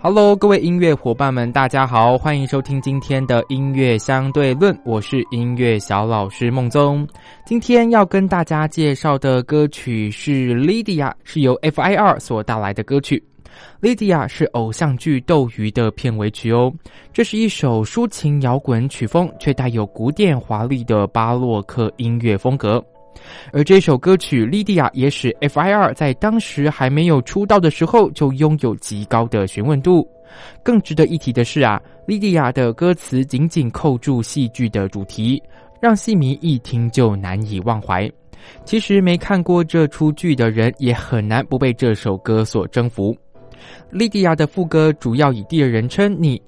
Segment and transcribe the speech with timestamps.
[0.00, 4.78] Hello，各位音乐伙伴们，大家好，欢迎收听今天的音乐相对论。
[4.84, 7.06] 我是音乐小老师孟宗。
[7.44, 13.20] 今天要跟大家介绍的歌曲是《Lydia》，是由 F.I.R 所带来的歌曲。
[13.84, 16.72] 《Lydia》是偶像剧《斗鱼》的片尾曲哦。
[17.12, 22.82] 这是一首抒情摇滚曲风，却带有古典华丽的巴洛克音乐风格。
[23.52, 30.08] 而这首歌曲《莉迪亚》也使 F.I.R 在当时还没有出道的时候就拥有极高的询问度。
[30.62, 35.42] 更值得一提的是啊，《莉迪亚》的歌词紧紧扣住戏剧的主题，
[35.80, 38.10] 让戏迷一听就难以忘怀。
[38.64, 43.12] 其实没看过这出剧的人也很难不被这首歌所征服。
[43.90, 46.40] 《莉迪亚》的副歌主要以第二人称“你”，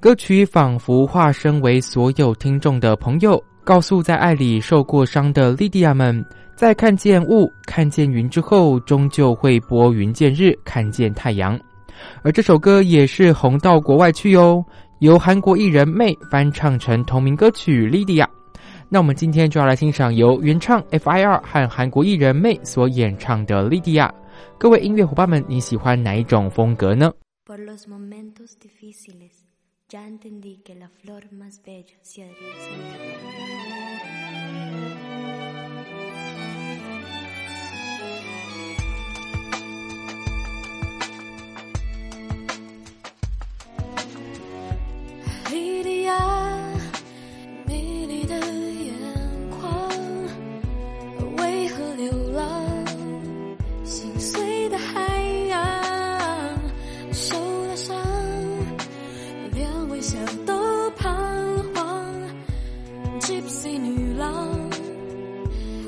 [0.00, 3.42] 歌曲仿佛化身为所有听众的朋友。
[3.66, 11.58] 告诉在爱里受过伤的莉迪亚们，在看见雾、看见云之后，终究会拨云见日，看见太阳。
[12.22, 14.64] 而这首歌也是红到国外去哟，
[15.00, 18.24] 由韩国艺人妹翻唱成同名歌曲《莉迪亚》。
[18.88, 24.06] 那我们今天就要来欣赏由原唱 F.I.R 和韩国艺人妹所演唱的《莉迪亚》。
[24.56, 27.10] 各位音乐伙伴们，你喜欢哪一种风格呢
[29.88, 33.85] ？Ya entendí que la flor más bella se ha.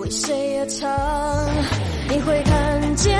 [0.00, 0.88] 为谁而唱？
[2.08, 3.18] 你会看见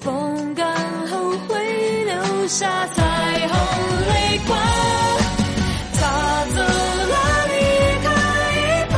[0.00, 0.66] 风干
[1.10, 3.02] 后会留下彩
[3.48, 3.54] 虹
[4.08, 4.58] 泪光
[5.94, 6.00] 他
[6.54, 7.14] 走了
[7.50, 7.54] 你
[8.04, 8.06] 可
[8.54, 8.58] 以
[8.92, 8.96] 把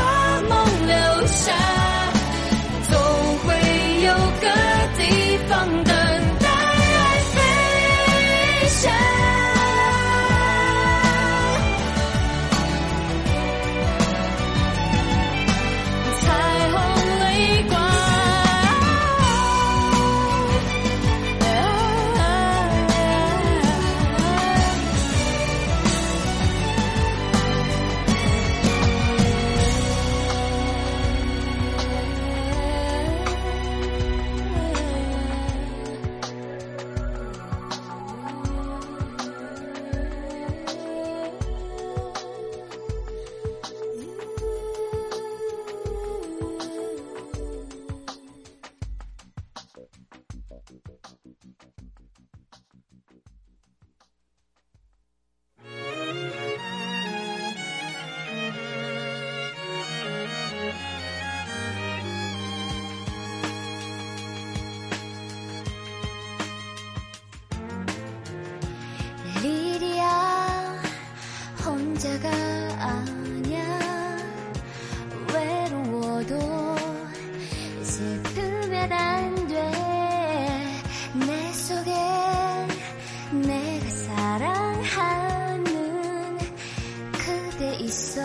[0.49, 0.53] 梦
[0.87, 1.43] 留下
[2.91, 2.93] 总
[3.45, 3.49] 会
[4.05, 4.09] 有
[4.41, 4.47] 个
[4.99, 5.01] 地
[5.49, 5.53] 方
[5.85, 5.91] 等
[6.41, 7.39] 待爱飞
[8.69, 9.20] 翔。
[83.89, 85.69] 사랑하는
[87.13, 88.21] 그대 있어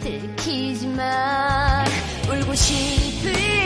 [0.00, 1.84] 들키지 마.
[2.30, 3.57] 울고 싶을